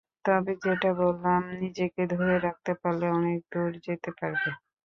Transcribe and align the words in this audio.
তবে 0.25 0.53
যেটা 0.63 0.89
বললাম, 1.01 1.41
নিজেকে 1.61 2.01
ধরে 2.13 2.35
রাখতে 2.39 2.71
পারলে 2.81 3.05
অনেক 3.17 3.39
দূর 3.51 3.71
যেতে 3.85 4.09
পারবে। 4.19 4.49